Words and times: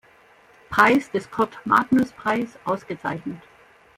Preis 0.69 1.11
des 1.11 1.29
Kurt-Magnus-Preis 1.29 2.57
ausgezeichnet. 2.65 3.39